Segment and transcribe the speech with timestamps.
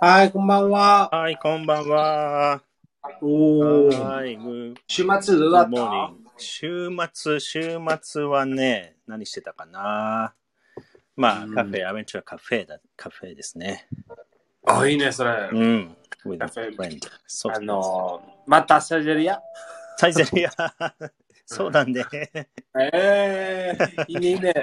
[0.00, 1.08] はい、こんばんは。
[1.10, 2.60] はい、こんばんは。
[3.22, 3.98] おー。
[3.98, 5.90] はい、グ週末どうだっッモーた？
[6.12, 6.30] ニング。
[6.36, 10.34] 週末、週末はね、何してたかな？
[11.16, 13.88] まあ、うんカフェ、アベンチュアカフェだ、カフェですね。
[14.66, 15.48] あ、いいね、それ。
[15.52, 15.96] うん。
[16.26, 19.40] with カフェ friend そうあのー、またサージェリア
[19.96, 20.50] サイゼリア。
[21.46, 22.04] そうなんで。
[22.78, 24.54] えー、いいね、いいね。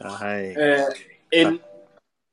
[0.00, 0.54] はい。
[0.58, 1.60] えー in,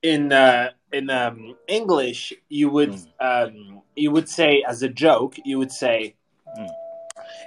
[0.01, 3.25] in uh, in um, English, you would hmm.
[3.25, 6.15] um, you would say as a joke, you would say,
[6.57, 6.69] mm.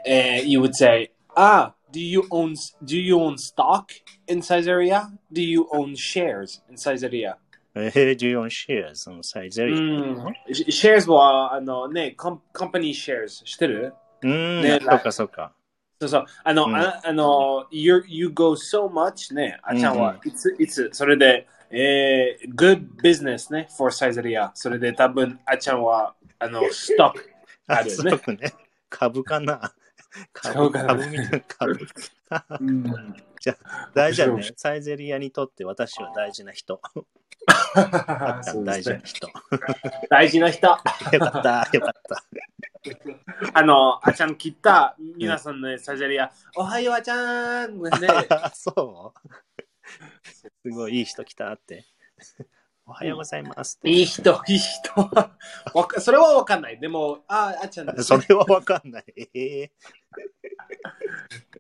[0.07, 3.93] uh, you would say, ah, do you own do you own stock
[4.29, 5.11] in Caesarea?
[5.33, 7.37] Do you own shares in Caesarea?
[7.75, 9.77] Uh, do you own shares in Caesarea?
[9.77, 10.35] Mm.
[10.71, 13.95] Shares はあのね、コンコンパニー uh, shares してる？
[14.23, 15.53] うん、ね、そうかそうか。
[16.01, 16.27] そうそう。
[16.45, 18.05] あの、うん、ああの、you hmm.
[18.09, 21.47] you go so much ね、あちゃんはいつ、うん、いつそれで。
[21.73, 24.53] えー、good business ね、for サイゼリア。
[24.55, 27.31] それで多分、あちゃんは、あの、ストック
[27.67, 28.53] あるよねそうかね。
[28.91, 29.73] 株かな。
[30.33, 31.89] 株かな株みたいな株。
[32.61, 33.17] うん。
[33.95, 34.51] 大事だね。
[34.57, 36.81] サイゼリアにとって私は大事な人。
[38.65, 39.27] 大事な人。
[39.27, 39.33] よ
[40.11, 40.67] 大事な人。
[40.69, 42.25] かった、よかった。
[43.55, 47.91] あの、あちゃん来た、皆さんね、サイゼリア、おはようあちゃんね、
[48.53, 49.31] そう？
[50.63, 51.85] すごいいい人来たって。
[52.85, 53.79] おはようございます。
[53.85, 54.91] いい人、いい人。
[56.01, 56.81] それはわかんない。
[56.81, 59.05] でも、あ、あちゃんですそれはわかんない。
[59.17, 59.71] えー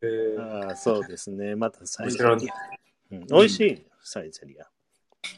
[0.02, 1.54] えーあーそうですね。
[1.54, 2.54] またサイゼリア。
[3.12, 4.68] うん美味しい、サイゼリア。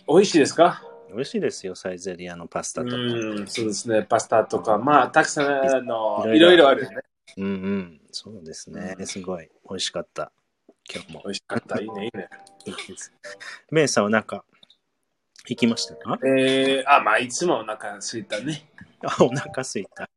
[0.08, 0.82] 美味しいですか？
[1.10, 2.96] 美味しいですよ、サイゼリアのパスタとか。
[2.96, 4.02] うん、そうですね。
[4.04, 6.96] パスタとか、まあ、たくさん、あの、いいろいろあるね。
[7.36, 8.00] うんうん。
[8.10, 9.02] そうですねう。
[9.02, 10.32] んすごい美味しかった。
[10.92, 11.30] 今日も美。
[11.30, 11.80] 味しかった。
[11.80, 12.28] いいね、いいね。
[13.70, 14.44] メイさんはなんか、
[15.46, 16.18] 行きましたか？
[16.24, 18.68] えー、あ、まあ、いつもお腹空いたね。
[19.02, 20.08] あ、お腹すいた。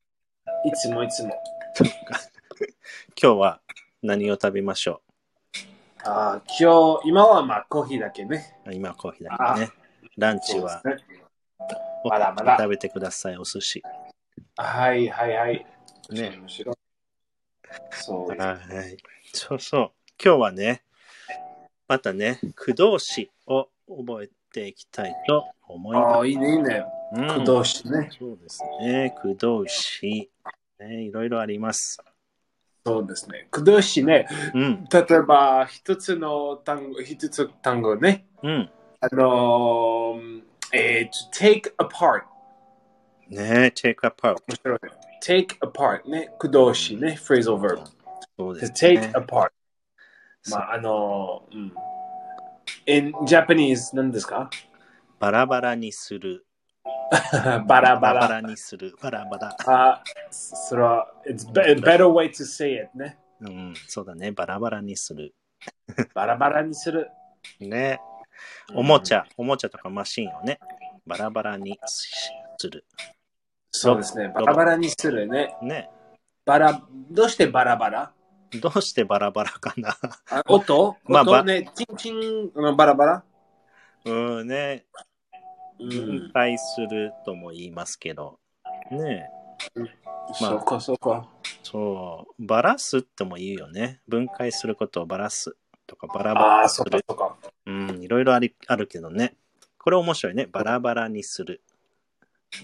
[0.66, 1.34] いつもいつも。
[3.22, 3.62] 今日は
[4.02, 5.02] 何を食べましょ
[6.04, 8.58] あ今日、今はまあ、コーヒーだけね。
[8.66, 9.72] う今コーヒーだけね。
[10.18, 10.82] ランチは
[12.06, 13.84] まだまだ食べてください、お寿司。
[14.56, 15.66] はい、はい、はい。
[16.10, 16.38] ね。
[16.38, 16.76] 面白い。
[17.92, 18.38] そう。
[18.38, 18.98] はい。
[19.34, 19.92] そうそう。
[20.24, 20.84] 今日はね、
[21.88, 26.28] またね、駆動詞を覚えていきたいと思いああ、ます。
[26.28, 26.86] いいね、いいね。
[27.14, 28.10] うん駆動詞ね。
[28.20, 29.14] そうですね。
[29.16, 30.30] 駆動詞。
[30.80, 32.00] ね、いろいろあります。
[32.86, 33.48] そうですね。
[33.52, 34.28] 駆動詞ね。
[34.54, 34.86] うん。
[34.92, 38.26] 例えば、一つの単語、一つ単語ね。
[38.44, 38.70] うん。
[39.00, 40.42] あのー、
[40.74, 42.24] えー、to take apart。
[43.30, 44.36] ね take apart。
[45.24, 46.30] take apart ね。
[46.40, 47.18] 駆動詞ね。
[47.20, 47.84] phrasal verb。
[48.38, 49.12] そうで to す、ね。
[49.14, 49.50] take apart。
[50.50, 51.74] まあ、あのー、うん。
[52.86, 54.50] in Japanese 何ですか？
[55.20, 56.46] バラバラにする。
[57.12, 58.28] バラババラバラ。
[58.42, 58.96] ラにする。
[59.02, 59.56] バラバラ。
[59.66, 63.18] あ、それは、it's better way to say it ね。
[63.42, 64.32] うん、そうだね。
[64.32, 65.34] バラバラにする。
[66.14, 67.10] バラバラにする。
[67.60, 68.00] ね。
[68.76, 70.60] おもちゃ、おもちゃとかマシンをね、
[71.06, 72.86] バラバラにしする。
[73.72, 74.30] そうですね。
[74.30, 75.56] バラバラにするね。
[75.62, 75.90] ね。
[76.46, 76.82] バラ、
[77.12, 78.12] どうしてバラバラ？
[78.62, 79.98] どうしてバラバラかな
[80.30, 80.96] あ音？
[81.06, 83.24] まあば音ね、チンチンのバラバラ？
[84.06, 84.86] うんね。
[85.80, 88.40] う分解するとも言いますけど。
[88.90, 89.30] ね。
[90.42, 91.28] まあそうか、そうか。
[91.62, 92.46] そう。
[92.46, 94.02] バラすっても言うよね。
[94.08, 95.56] 分解することをバラす
[95.86, 97.04] とかバラバラにする、。
[97.08, 99.36] そうかそうん、いろいろありあるけどね。
[99.78, 100.48] これ面白いね。
[100.52, 101.62] バラバラにする。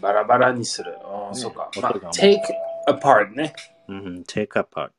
[0.02, 0.98] バラバラにする。
[1.04, 1.69] ああ、ねそうか。
[1.81, 2.40] まあ take
[2.88, 3.54] apart ね。
[3.88, 4.90] うん、take apart。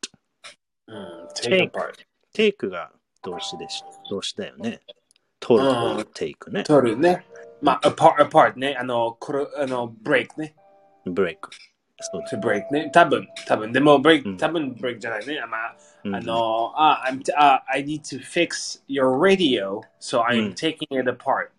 [0.87, 1.93] うん、take Take apart。
[2.33, 2.91] take が
[3.23, 4.81] 動詞でし、動詞だよね。
[5.39, 5.69] 取る
[6.13, 6.63] take ね。
[6.63, 7.25] 取るね。
[7.61, 8.75] まあ、apart, apart ね。
[8.79, 10.55] あの、これ、あの、break ね。
[11.05, 11.37] break。
[12.01, 12.91] そう to break ね。
[12.93, 13.71] 多分、多分。
[13.71, 15.39] でも、うん break、多分 break じゃないね。
[15.47, 21.49] まあ、うんあの、あ、I'm, あ、I need to fix your radio, so う I'm ん taking it apart.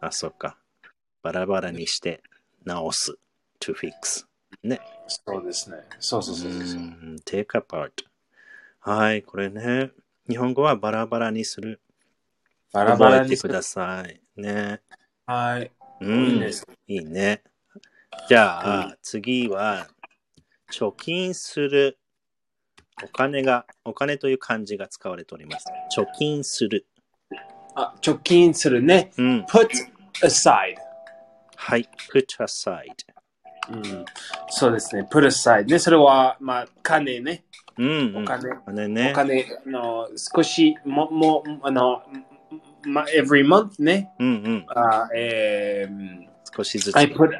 [0.00, 0.58] あ、そっか。
[1.22, 2.22] バラバラにして
[2.64, 3.16] 直す。
[3.60, 4.26] to fix。
[4.62, 4.80] ね。
[5.08, 5.78] そうですね。
[5.98, 6.80] そうそうそうそう。
[6.80, 7.90] ん take apart。
[8.88, 9.90] はい、これね。
[10.28, 11.80] 日本語はバラバラにする。
[12.72, 13.62] バラバラに覚えてくだ。
[13.62, 14.20] さい。
[14.40, 14.80] ね。
[15.26, 15.72] はい。
[16.02, 16.24] うん。
[16.26, 16.64] いいです。
[16.86, 17.42] いいね。
[18.28, 19.88] じゃあ、次は、
[20.72, 21.98] 貯金する。
[23.02, 25.66] お金が、お金という漢字が使われております。
[25.92, 26.86] 貯金する。
[27.74, 29.10] あ、貯金するね。
[29.18, 29.44] うん。
[29.46, 29.68] put
[30.22, 30.76] aside。
[31.56, 31.88] はい。
[32.12, 32.84] put aside。
[33.68, 34.04] うん、
[34.48, 35.08] そうですね。
[35.10, 35.80] put aside ね。
[35.80, 37.45] それは、まあ、金ね。
[37.78, 38.22] うん、うん。
[38.22, 38.52] お金。
[38.52, 39.10] お金ね。
[39.12, 42.02] お金の少しも、も、あの、
[42.86, 44.12] ま、every month ね。
[44.18, 44.66] うんうん。
[44.68, 46.26] あえー、
[46.56, 46.96] 少しずつ。
[46.96, 47.30] I put,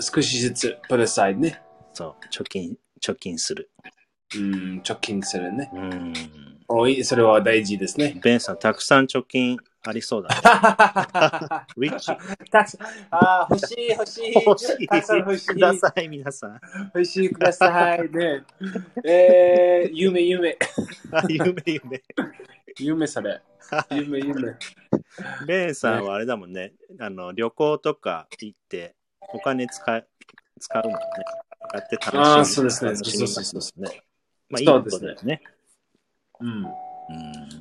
[0.00, 1.60] 少しずつ put aside ね。
[1.92, 3.70] そう、貯金、貯金する。
[4.34, 5.70] うん、貯金するね。
[5.72, 6.12] うん。
[6.68, 8.18] おい、それは大事ですね。
[8.22, 10.40] ベンさん、たくさん貯金ありそうだね。
[10.42, 12.06] たリッチ。
[12.16, 14.32] くさんあー欲しい、欲しい。
[14.34, 14.86] 欲しい。
[14.88, 15.46] たくさん欲しい。
[15.46, 16.60] ください、皆さん。
[16.94, 18.10] 欲しいください。
[18.10, 18.42] ね。
[19.04, 20.58] えー、夢、夢。
[21.12, 22.02] あ夢、夢。
[22.78, 23.40] 夢それ。
[23.90, 24.56] 夢、夢。
[25.46, 26.72] ベンさんはあれだもんね。
[26.98, 28.96] あの、旅行とか行って、
[29.32, 30.04] お金使い、
[30.58, 31.00] 使うもんね。
[31.68, 32.20] 使って楽しむ。
[32.22, 34.02] あーそうですね楽しみそうそうそうね。
[34.48, 35.42] まあ、いいこそうですね。
[36.40, 36.64] うん。
[36.64, 36.72] うん。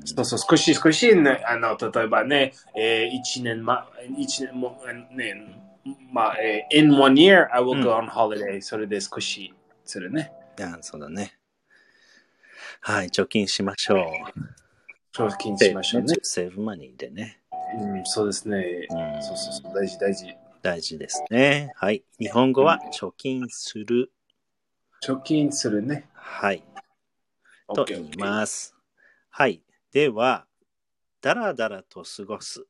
[0.06, 3.88] そうそう、少し少しね、あの、例えばね、えー、一年ま、
[4.18, 5.62] 一年も、ね、
[6.12, 9.54] まあ、えー、in one year, I will go on holiday、それで少し
[9.84, 10.32] するね。
[10.58, 11.38] いや、そうだね。
[12.82, 15.16] はい、貯金しましょう。
[15.16, 16.16] 貯金しましょうね。
[16.22, 17.40] セーブマニーでね。
[17.80, 18.88] うん、そうですね。
[18.90, 20.36] うんそうそうそう、大事大事。
[20.62, 21.72] 大事ですね。
[21.76, 22.04] はい。
[22.20, 24.12] 日本語は貯金する。
[25.04, 26.08] 貯金するね。
[26.14, 26.64] はい。
[27.74, 28.76] と言います。
[29.30, 29.62] はい。
[29.92, 30.46] では、
[31.22, 32.66] だらだらと過ごす。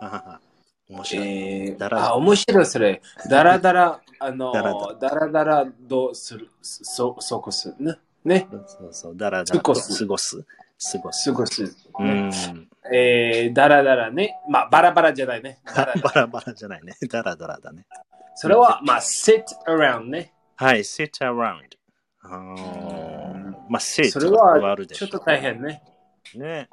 [0.00, 0.40] あはは
[0.88, 1.26] 面白い。
[1.26, 3.02] えー、だらあ、面白いそれ。
[3.28, 7.98] だらだら、 あの、だらだだらだらどうする、そ、そこすね？
[8.24, 8.48] ね？
[8.66, 10.44] そうそう、だらだらと過ごす過ごす。
[10.78, 11.62] 過ごす。
[11.62, 12.32] うねん。
[12.92, 14.36] えー、だらだらね。
[14.48, 15.60] まあ、バラバラじゃないね。
[15.64, 16.94] だらだらバラバラじゃないね。
[17.08, 17.86] だらだらだね。
[18.34, 20.32] それは、まあ、sit around ね。
[20.56, 21.60] はい、sit around。
[22.22, 23.11] あー
[23.72, 23.80] まあ、
[24.20, 25.82] れはあはるでしょちょっと大変ね。
[26.34, 26.68] ね。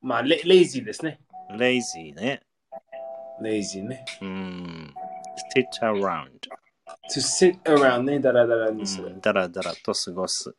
[0.00, 1.20] まあ、レレイジーですね。
[1.50, 2.40] lazy ね。
[3.42, 4.06] レイジーね。
[4.22, 4.94] うん。
[5.54, 6.30] sit around。
[7.12, 8.18] to sit around ね。
[8.18, 9.08] だらだらにする。
[9.08, 10.54] うんだらだらと過ごす。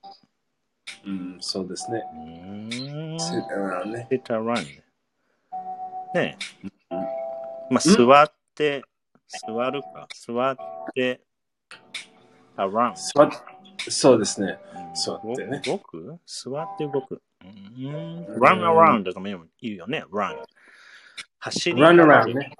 [1.08, 2.04] うん、そうですね。
[3.18, 4.08] sit around ね。
[4.12, 4.64] sit around。
[6.14, 6.72] ねうん
[7.72, 8.84] まあ、座って、
[9.28, 10.08] 座るか。
[10.24, 10.56] 座っ
[10.94, 11.20] て、
[12.58, 12.94] around。
[13.90, 14.60] そうですね。
[14.76, 16.20] うん座ってね動く？
[16.26, 17.22] 座って動く。
[17.42, 20.04] うーん run around とかも言うよね。
[20.12, 20.38] run。
[21.40, 22.52] 走り run around ね。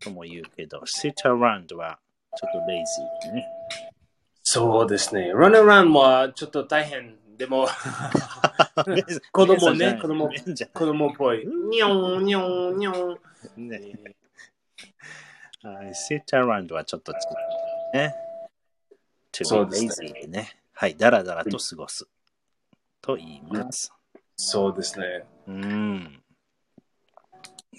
[0.00, 1.98] とも言うけど、sit around は
[2.36, 2.58] ちょっと
[3.28, 3.46] lazy ね。
[4.42, 5.32] そうですね。
[5.34, 7.16] run around はちょっと大変。
[7.36, 7.66] でも、
[9.32, 11.46] 子供ね子供子供っぽい。
[11.46, 13.68] にょんにょんにょん。
[13.68, 13.80] ね。
[15.62, 17.14] はい、sit around はちょっと違
[17.94, 18.14] うね。
[19.32, 20.59] to be lazy ね。
[20.80, 22.08] はい、だらだらと過ごす。
[23.02, 23.92] と言います。
[24.34, 25.26] そうですね。
[25.46, 26.22] うん。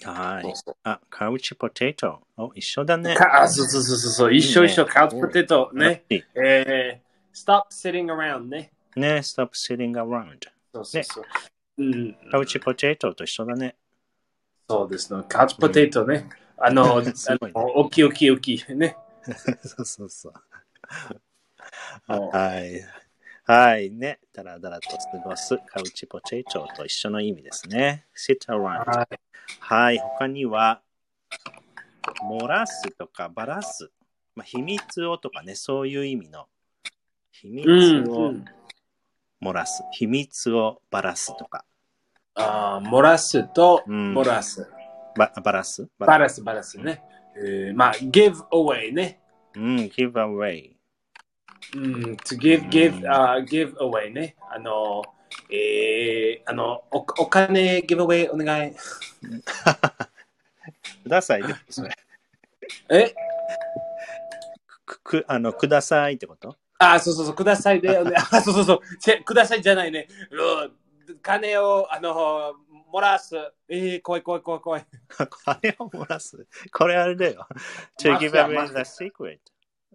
[0.04, 0.54] はい。
[0.84, 2.20] あ、カウチポテト。
[2.36, 3.16] お、一緒だね。
[3.16, 4.32] かあ、そうそうそうそう。
[4.32, 4.86] 一緒一緒。
[4.86, 6.04] カウチポテトね。
[6.10, 8.70] えー、stop sitting around ね。
[8.94, 10.38] ね、stop sitting around。
[10.72, 11.24] そうそうそう。
[11.78, 13.74] うん、カウチポテトと一緒だね。
[14.70, 15.24] そうですね。
[15.28, 16.28] カウチポテトね。
[16.56, 17.02] あの
[17.64, 18.96] 大きい大きい大きいね。
[19.64, 20.32] そうそうそう。
[22.08, 22.80] うんはい。
[23.44, 23.90] はい。
[23.90, 24.20] ね。
[24.32, 28.06] だらだらと過ごすカウチポテトと一緒の意味ですね。
[28.16, 28.84] sit around。
[28.86, 29.18] はい。
[29.60, 29.98] はい。
[29.98, 30.80] 他には、
[32.30, 33.90] 漏らすとかばらす。
[34.34, 36.46] まあ、秘密をとかね、そういう意味の。
[37.32, 38.10] 秘密うん。
[38.10, 38.44] をうん
[39.42, 39.82] 漏らす。
[39.90, 41.64] 秘密をばらすとか。
[42.34, 44.70] あー漏らすと、うん漏らす。
[45.16, 47.02] ばばらすバラす、バラすね。
[47.36, 49.20] えー、まあ、give away ね。
[49.56, 50.70] うん、give away。
[51.74, 54.36] うん、to give, give,、うんあ give away ね。
[54.50, 55.02] あの、
[55.50, 58.72] えー、あの、おお金 give away お願い。
[61.02, 61.96] くださいってことそれ。
[62.90, 63.14] え？
[64.84, 66.56] く、く、あの、くださいってこと？
[66.78, 70.08] あ、そうそうそう、くださいで、 あ、そうそうそう、ちくださいじゃないね。
[70.30, 70.72] うん
[71.20, 72.54] 金を、あの、
[72.92, 73.34] 漏らす。
[73.68, 74.86] えー、怖い怖い怖い怖い。
[75.44, 76.46] 金を漏らす？
[76.72, 77.46] これあれだよ。
[77.98, 79.38] to give away マ the secret.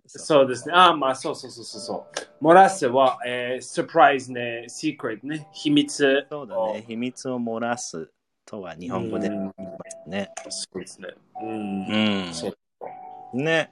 [0.08, 0.74] そうですね。
[0.76, 2.08] あ、まあ、そうそうそうそうそ
[2.42, 2.44] う。
[2.46, 6.26] 漏らすは、えー、サプライズね、シークレットね、秘密。
[6.30, 6.86] そうだね。
[6.88, 8.10] 秘密を漏らす
[8.46, 9.54] とは日本語でうん
[10.08, 10.32] ね。
[10.50, 11.10] そうですね。
[11.42, 11.88] うん。
[12.26, 12.34] うん。
[12.34, 13.70] そうね。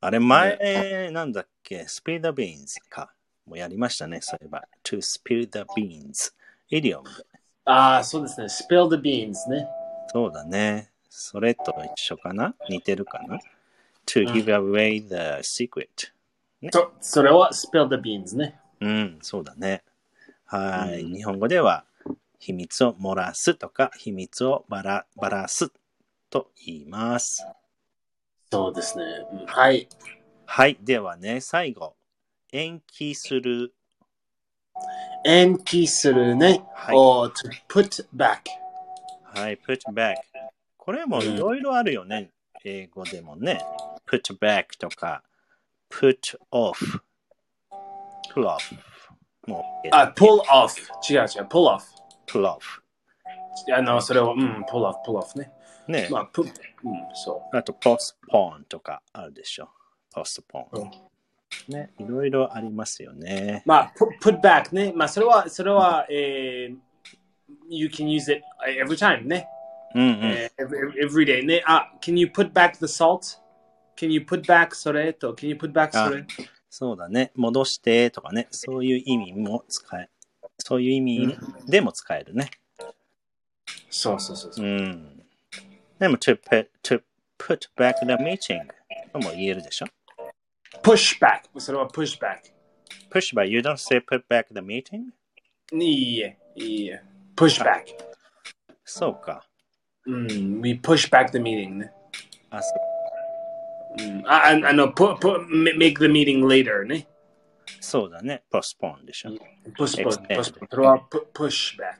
[0.00, 3.12] あれ前、なんだっけ、spill the beans か。
[3.46, 4.64] もうやりましたね、そういえば。
[4.82, 6.34] to spill the beans。
[6.68, 7.24] イディオムで。
[7.64, 8.46] ああ、そうですね。
[8.46, 9.66] spill the beans ね。
[10.08, 10.90] そうだね。
[11.08, 12.54] それと一緒かな？
[12.68, 13.38] 似てるかな？
[14.06, 16.12] ?to give away the secret。
[16.70, 18.58] そそれは spill the beans ね。
[18.80, 19.82] うん、そうだね。
[20.44, 21.02] はい。
[21.02, 21.84] うん日本語では、
[22.38, 25.72] 秘密を漏らすとか、秘密をばらばらす
[26.30, 27.46] と言います。
[28.50, 29.04] そうですね。
[29.32, 29.88] うんはい。
[30.46, 30.76] はい。
[30.80, 31.96] ではね、最後。
[32.52, 33.74] 延期する。
[35.24, 36.62] 延期するね。
[36.74, 36.96] はい。
[36.96, 38.40] or to put back。
[39.24, 39.58] はい。
[39.58, 40.14] put back。
[40.76, 42.30] これもいろいろあるよね。
[42.64, 43.60] 英語でもね。
[44.05, 45.23] put back とか、
[45.89, 48.59] put off。pull off。
[49.47, 50.79] もう、あ、pull off。
[51.09, 51.81] 違う違う、pull off。
[52.27, 52.59] pull off。
[53.75, 55.51] あの、それを、うん、pull off、pull off ね。
[55.87, 56.51] ね、まあ、put、うん、
[57.13, 59.69] そあと postpone とかあるでしょ。
[60.13, 60.65] postpone。
[60.73, 61.71] う。
[61.71, 63.63] ね、いろいろありますよね。
[63.65, 64.93] まあ、put, put back ね。
[64.95, 66.77] まあ、それは、それは、えー、
[67.69, 69.47] you can use it every time ね。
[69.95, 70.19] うんうん。
[70.25, 71.63] えー every, every day ね。
[71.65, 73.39] あ、can you put back the salt?
[73.95, 76.25] Can you put back それと、can you put back それ
[76.69, 77.31] そうだね。
[77.35, 78.47] 戻してとかね。
[78.51, 80.09] そういう意味も使え、
[80.59, 81.37] そういう意味
[81.67, 82.51] でも使えるね。
[83.89, 84.69] そうそうそうそうう。
[84.69, 85.23] ん。
[85.99, 87.01] でも to put, to
[87.37, 88.67] put back the meeting
[89.11, 89.87] とも言えるでしょ。
[90.83, 92.37] push back それは push back
[93.11, 95.11] push back, you don't say put back the meeting?
[95.73, 97.01] いいえ、いいえ。
[97.35, 97.83] push back
[98.85, 99.45] そうか。
[100.05, 101.91] うん、we push back the meeting ね。
[102.51, 102.92] あ、そう
[104.21, 105.45] ん、あ、ああの、put, put,
[105.77, 107.07] make the meeting later ね。
[107.81, 108.43] そうだね。
[108.51, 109.29] postpone でしょ。
[109.77, 110.27] push, push, Extend.
[110.39, 111.97] push, それは pu- push back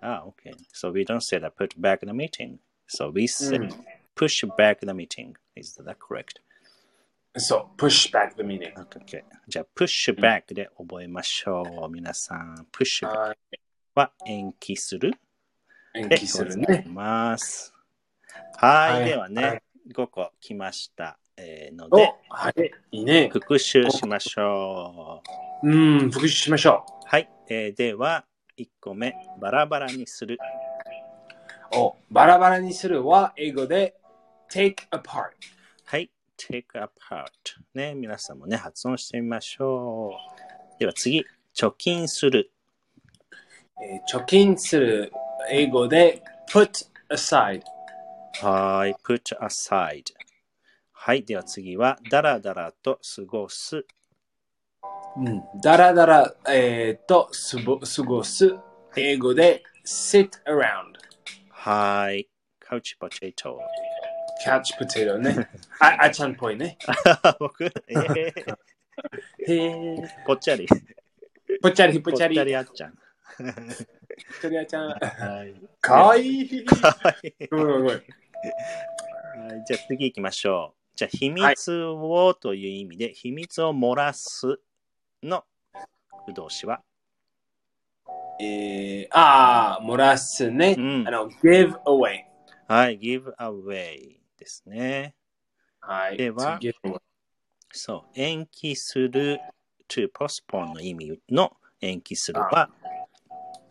[0.00, 0.54] あ、OK.
[0.74, 2.58] So we don't say that put back the meeting.
[2.88, 3.68] So we say うん
[4.16, 5.34] push back the meeting.
[5.56, 6.40] Is that correct?
[7.36, 9.22] そう、push back the meeting Okay.
[9.48, 11.90] じゃあ、push back で覚えましょう。
[11.90, 13.38] 皆さん、push back はい
[13.94, 15.12] は延期する
[15.94, 16.84] 延で期するございね。
[16.88, 17.72] ます。
[18.56, 18.92] はい。
[19.00, 19.62] はいではね、はい
[19.93, 21.17] 5個来ました。
[21.37, 23.29] えーのおで、、はい、いいね。
[23.31, 25.21] 復習しましょ
[25.63, 25.69] う。
[25.69, 27.29] うん、復習しましょはい。
[27.49, 28.25] えーでは、
[28.57, 30.37] 1個目、バラバラにする。
[31.73, 31.77] う。
[31.77, 33.95] お、バラバラにするは英語で
[34.51, 35.29] take apart。
[35.85, 36.09] はい。
[36.37, 37.25] take apart。
[37.73, 40.11] ね、皆さんもね、発音してみましょ
[40.75, 40.79] う。
[40.79, 41.25] では次、
[41.55, 42.51] 貯金する。
[43.81, 45.11] えー貯金する
[45.49, 47.61] 英語で put aside。
[48.41, 48.95] はい。
[49.03, 50.03] put aside。
[50.91, 51.23] はい。
[51.23, 53.85] では次は、だらだらと過ごす。
[55.17, 58.55] うん、だらだら、えー、とすぼ過ごす
[58.95, 60.93] 英語で sit around。
[61.49, 62.27] はい。
[62.69, 63.57] couch potato。
[64.39, 65.49] キャッチポテトね。
[65.79, 66.77] あ、あちゃんっぽいね。
[67.39, 68.55] 僕、えー、
[69.47, 69.97] へえ。
[70.25, 70.67] ぽっちゃり。
[71.61, 72.39] ぽっちゃりぽぽっちっちゃり。
[72.39, 72.91] ゃりあっちゃん。
[72.93, 73.03] ぽっ
[74.41, 74.89] ちゃりあちゃん。
[74.89, 75.55] はい。
[75.81, 76.65] かわいい。
[76.65, 78.03] はいごめんごめんごめん。
[78.43, 80.77] はいじゃあ次行きましょう。
[80.95, 84.59] じゃあ、秘密をという意味で、秘密を漏らす
[85.21, 85.43] の
[86.25, 86.81] 不動詞は、
[88.39, 90.75] えー、ああ、漏らすね。
[90.77, 92.23] うんあの、give away。
[92.67, 95.15] はい、give away ですね。
[95.79, 96.17] はい。
[96.17, 96.59] では
[97.71, 99.39] そう、延期する
[99.87, 102.69] to postpone の意味の延期するは、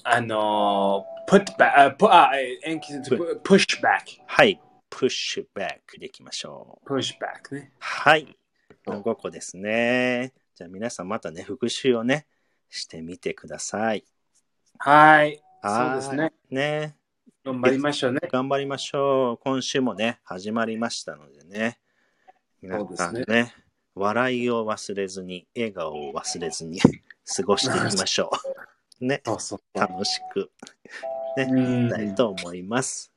[0.04, 4.20] あの、put back、あ、pu- あ、えー延期する push back。
[4.26, 6.88] はい、push back でいきましょう。
[6.88, 7.72] push back ね。
[7.78, 8.36] はい。
[8.84, 10.32] この5個ですね。
[10.54, 12.26] じゃあ皆さんまたね、復習をね、
[12.70, 14.04] してみてください。
[14.78, 15.42] はい。
[15.62, 16.32] そうはいですね。
[16.50, 16.96] ね。
[17.44, 18.20] 頑張りましょうね。
[18.30, 19.38] 頑張りましょう。
[19.38, 21.78] 今週もね、始まりましたのでね。
[22.60, 23.54] 皆さんそうね、
[23.94, 26.80] 笑いを忘れずに、笑顔を忘れずに
[27.36, 28.30] 過ごしていきましょ
[29.00, 29.04] う。
[29.04, 29.78] ね、そうそう。
[29.78, 30.50] 楽しく
[31.42, 33.12] うんしたいと思います。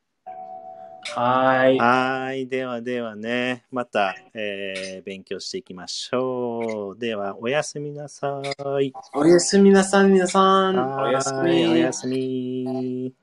[1.16, 1.78] はい。
[1.78, 2.48] はい。
[2.48, 7.00] ではではね、また、えー勉強していきましょう。
[7.00, 8.42] では、おやすみなさ
[8.82, 8.94] い。
[9.14, 10.78] おやすみなさい、皆さん。
[10.78, 11.94] おやすはいおみや。
[11.94, 13.14] すみ。